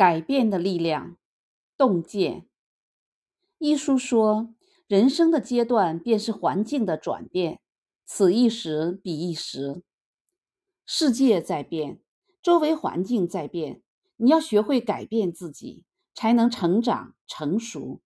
[0.00, 1.18] 改变的力量，
[1.76, 2.48] 洞见。
[3.58, 4.54] 一书说，
[4.86, 7.60] 人生的阶段便是环境的转变，
[8.06, 9.82] 此一时彼一时。
[10.86, 12.00] 世界在变，
[12.42, 13.82] 周围环境在变，
[14.16, 18.00] 你要学会改变自己，才能成长成熟。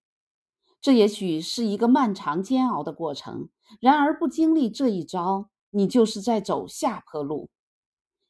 [0.81, 7.51] 这也许是一个漫长煎熬的过程，然而不经历这一招，你就是在走下坡路。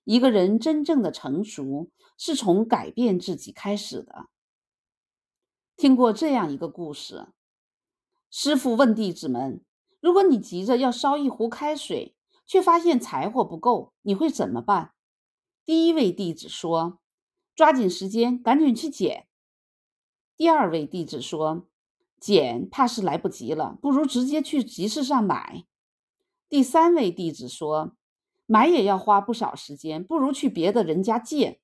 [0.04, 4.26] 一个人真正的成熟，是从改变自己开始的。
[5.76, 7.28] 听过这样一个故事：
[8.30, 9.64] 师傅问弟子们，
[10.00, 12.14] 如果你急着要烧一壶开水，
[12.46, 14.92] 却发现柴火不够，你会怎么办？
[15.64, 17.00] 第一位弟子说
[17.56, 19.26] ：“抓紧时间，赶紧去捡。”
[20.36, 21.66] 第二位弟子说
[22.20, 25.64] ：“捡怕是来不及了，不如直接去集市上买。”
[26.48, 27.96] 第三位弟子说。
[28.46, 31.62] 买也要花不少时间，不如去别的人家借。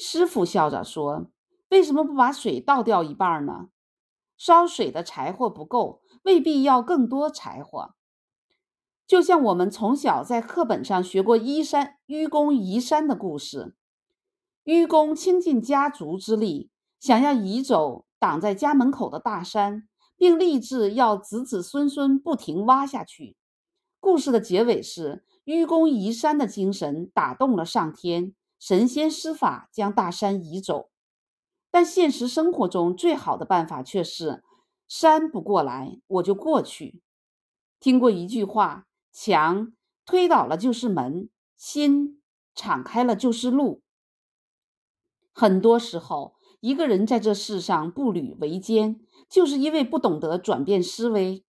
[0.00, 1.26] 师傅笑着说
[1.70, 3.68] ：“为什么不把水倒掉一半呢？
[4.36, 7.94] 烧水的柴火不够，未必要更多柴火。
[9.08, 13.74] 就像我们从小在课本上学过移山愚公移山的故事，
[14.62, 23.36] 愚公倾尽家族之力，想要移走挡在家门口的大山，并立志要子子孙孙不停挖下去。
[23.98, 30.90] 故事的结尾是。”愚公移山的精神打动了上天，神仙施法将大山移走。
[31.70, 34.42] 但现实生活中，最好的办法却是
[34.86, 37.02] 山不过来，我就过去。
[37.78, 39.72] 听过一句话：墙
[40.04, 42.22] 推倒了就是门，心
[42.54, 43.82] 敞开了就是路。
[45.32, 51.44] 很多时候，一个人在这世上步履维艰，就是因为不懂得转变思维。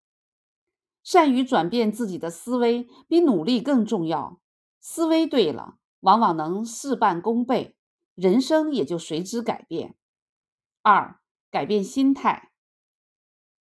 [1.01, 4.39] 善于转变自己的思维，比努力更重要。
[4.79, 7.75] 思维对了，往往能事半功倍，
[8.15, 9.95] 人生也就随之改变。
[10.81, 11.19] 二、
[11.51, 12.51] 改变心态。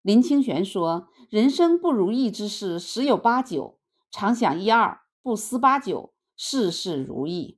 [0.01, 3.79] 林清玄说：“人生不如意之事十有八九，
[4.11, 7.57] 常想一二，不思八九，事事如意。”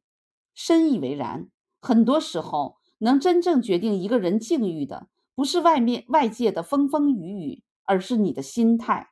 [0.54, 1.50] 深以为然。
[1.82, 9.12] 很多时候，能真正决定一个人境遇的，不是外面外界的风风雨雨，而是你的心态。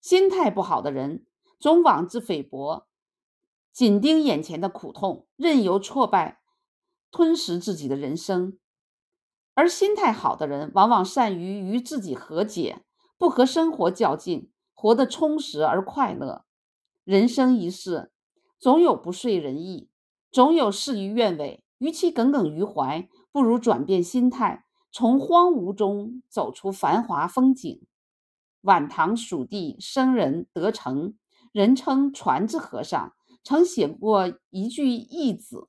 [0.00, 1.26] 心态不好的人，
[1.58, 2.86] 总妄自菲薄，
[3.72, 6.40] 紧盯眼前的苦痛，任由挫败
[7.10, 8.58] 吞噬自己的人生；
[9.54, 12.84] 而心态好的人，往往善于与自己和解，
[13.16, 16.44] 不和生活较劲，活得充实而快乐。
[17.04, 18.12] 人生一世，
[18.58, 19.88] 总有不遂人意，
[20.30, 21.64] 总有事与愿违。
[21.78, 27.84] 与其耿耿于怀，不如转变心态，从荒芜中走出繁华风景。
[28.60, 31.16] 晚唐蜀地僧人德成，
[31.50, 33.14] 人称传字和尚，
[33.44, 35.68] 曾写过一句义子：“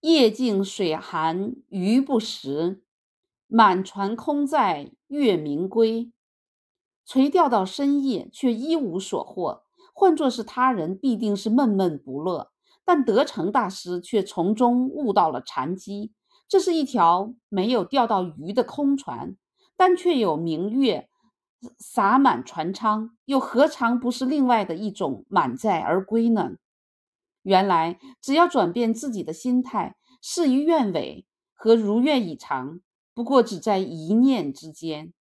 [0.00, 2.82] 夜静水寒鱼不食，
[3.46, 6.12] 满船空载月明归。”
[7.06, 9.62] 垂钓到深夜，却一无所获。
[9.94, 12.50] 换作是他人，必定是闷闷不乐。
[12.84, 16.12] 但德成大师却从中悟到了禅机。
[16.48, 19.36] 这是一条没有钓到鱼的空船。
[19.76, 21.08] 但却有明月
[21.78, 26.52] 洒满船舱，又何尝不是另外的一种满载而归呢？
[27.42, 32.80] 原来，只要转变自己的心态，事与愿违和如愿以偿，
[33.14, 35.12] 不过只在一念之间。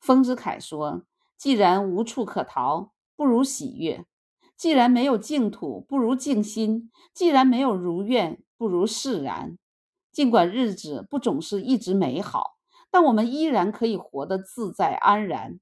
[0.00, 1.04] 丰子恺说
[1.36, 4.04] ：“既然无处可逃，不如喜悦；
[4.56, 9.58] 既然没有净土，不如静心；既然没有如愿，不如释然。
[10.12, 12.55] 尽管日子不总是一直美好。”
[12.90, 15.60] 但我们依然可以活得自在安然，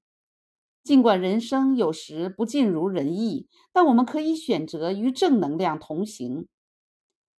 [0.82, 6.46] 尽管人生有时不尽如人意，但我们可以选择与正能量同行。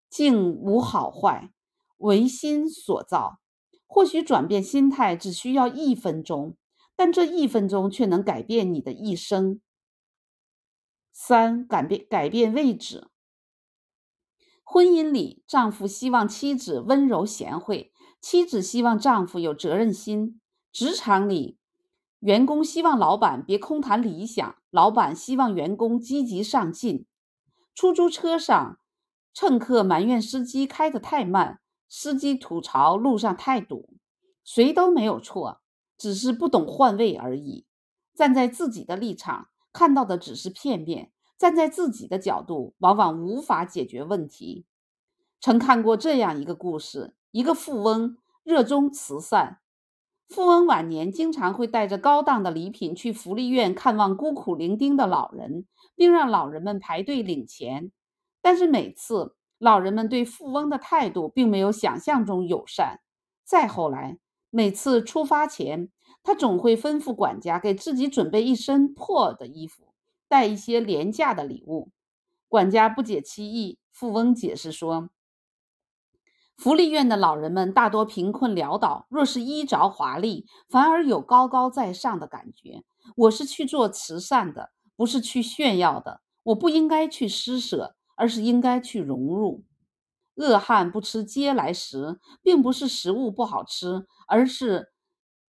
[0.09, 1.51] 境无好坏，
[1.97, 3.39] 唯心所造。
[3.87, 6.57] 或许转变心态只需要一分钟，
[6.95, 9.61] 但这一分钟却能改变你的一生。
[11.13, 13.07] 三、改变改变位置。
[14.63, 17.93] 婚姻里，丈夫希望妻子温柔贤惠。
[18.27, 20.41] 妻子希望丈夫有责任心，
[20.71, 21.59] 职场里，
[22.21, 27.05] 员工希望老板别空谈理想，老板希望员工积极上进。
[27.75, 28.79] 出租车上，
[29.31, 33.93] 乘客埋怨司机开得太慢，司机吐槽路上太堵。
[34.43, 35.61] 谁都没有错，
[35.95, 37.67] 只是不懂换位而已。
[38.15, 44.65] 站在自己的立场，看到的只是片面；站在自己的角度，往往无法解决问题。
[45.39, 47.14] 曾看过这样一个故事。
[47.35, 48.15] 一个富翁
[48.45, 49.59] 热衷慈善，
[50.29, 55.65] 富翁晚年经常会带着高档的礼品去福利院看望孤苦伶仃的老人，
[55.97, 57.91] 并让老人们排队领钱。
[58.41, 63.01] 但是每次老人们对富翁的态度并没有想象中友善。
[63.43, 64.17] 再后来，
[64.49, 65.89] 每次出发前，
[66.23, 69.89] 他总会吩咐管家给自己准备一身破的衣服，
[70.29, 71.89] 带一些廉价的礼物。
[72.47, 75.09] 管家不解其意，富翁解释说。
[76.57, 82.83] 福利院的老人们大多贫困潦倒，若是衣着华丽，反而有高高在上的感觉。
[83.15, 86.21] 我是去做慈善的，不是去炫耀的。
[86.43, 89.63] 我不应该去施舍，而是应该去融入。
[90.35, 94.91] 恶汉不吃嗟来食，并不是食物不好吃，而是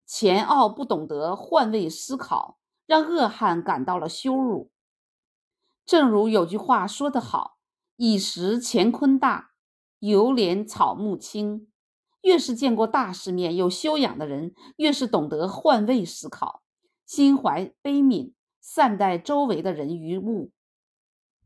[0.07, 4.71] 钱傲不懂得换位思考，让恶汉感到了羞辱。
[5.85, 7.59] 正如有句话说得好
[7.97, 9.51] ：“以食乾坤大。”
[10.03, 11.69] 犹怜草木青，
[12.23, 16.65] 越是见过大世面、有修养的人，越是懂得换位思考，
[17.07, 20.51] 心怀悲悯，善待周围的人与物，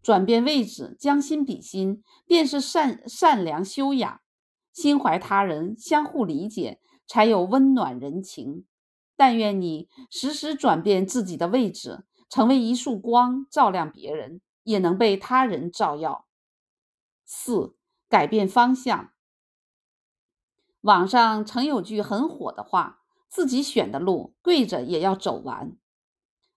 [0.03, 4.23] 转变位置，将心比心，便是善善良修养。
[4.73, 8.65] 心怀他人，相互理解，才有温暖人情。
[9.17, 16.27] 但愿你时时转变自己的位置，成为一束光，照亮别人，也能被他人照耀。
[17.27, 17.77] 四。
[18.09, 19.11] 改变方向。
[20.83, 25.77] 网上曾有句很火的话：“自己选的路，跪着也要走完。”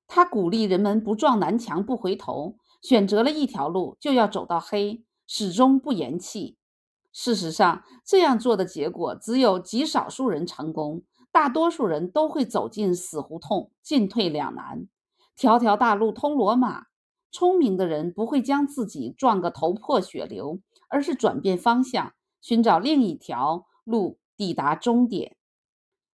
[0.05, 6.57] 他鼓励人们不撞南墙不回头，选择了一条路就要走到黑，始终不言弃。
[7.11, 14.87] 事实上，这样做的结果只有极少数人成功，大多数人都会走进死胡同，进退两难。
[15.35, 16.85] 条条大路通罗马，
[17.31, 20.59] 聪明的人不会将自己撞个头破血流。
[20.89, 25.37] 而是转变方向，寻找另一条路抵达终点。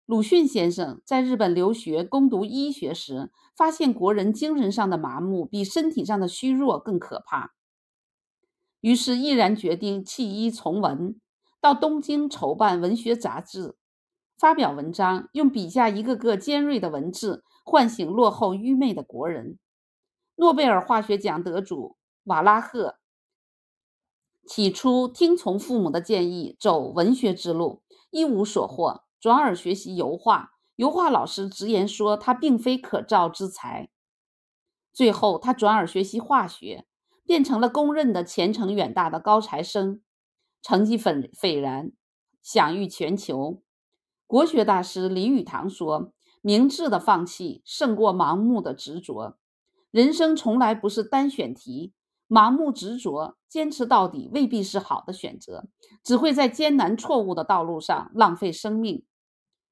[0.06, 7.54] 鲁迅先生在日本留学攻读医学时，发现国人精神上的麻木比身体上的虚弱更可怕，
[8.82, 11.20] 于是毅然决定弃医从文，
[11.60, 13.76] 到东京筹办文学杂志，
[14.38, 19.58] 发表文章，用笔下一个个尖锐的文字唤醒落后愚昧的国人。
[20.36, 22.98] 诺贝尔化学奖得主瓦拉赫。
[24.48, 27.82] 起初听从父母的建议走文学之路，
[28.12, 30.52] 一无所获，转而学习油画。
[30.76, 33.90] 油画老师直言说他并非可造之才。
[34.94, 36.86] 最后，他转而学习化学，
[37.26, 40.02] 变成了公认的前程远大的高材生，
[40.62, 41.92] 成绩斐斐然，
[42.44, 43.64] 享誉全球。
[44.28, 46.14] 国学大师林语堂说
[46.44, 49.38] ：“明智的放弃胜过盲目的执着。
[49.90, 51.94] 人生从来不是单选题。”
[52.28, 55.68] 盲目执着、坚持到底未必是好的选择，
[56.04, 59.06] 只会在艰难错误的道路上浪费生命。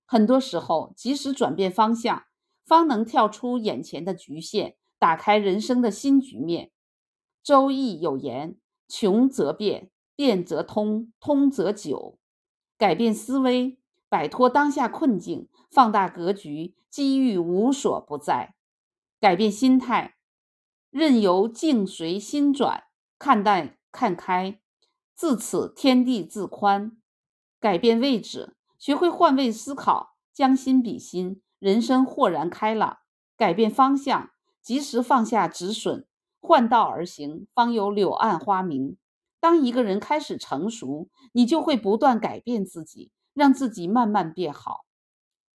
[0.05, 2.23] 很多时候，及时转变方向，
[2.65, 6.67] 方能跳出眼前的局限，打开人生的新局面。
[7.41, 8.57] 《周易》有言
[8.87, 12.19] ：“穷则变，变则通，通则久。”
[12.77, 13.79] 改变思维，
[14.09, 18.55] 摆脱当下困境，放大格局，机遇无所不在。
[19.19, 20.12] 改变心态。
[20.93, 22.83] 任由境随心转，
[23.17, 24.59] 看淡看开，
[25.15, 26.95] 自此天地自宽。
[27.59, 32.99] 改变位置，学会换位思考，将心比心，人生豁然开朗。
[33.35, 34.29] 改变方向，
[34.61, 36.05] 及时放下止损，
[36.39, 38.95] 换道而行，方有柳暗花明。
[39.39, 44.85] 当一个人开始成熟，你就会不断改变自己，让自己慢慢变好。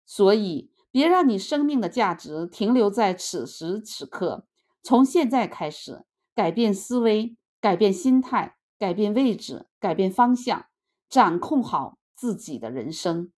[0.05, 4.48] 所以，别让你生命的价值停留在此时此刻。
[4.89, 10.65] 从现在开始，改变思维，改变心态，改变位置，改变方向，
[11.11, 13.31] 掌控好自己的人生。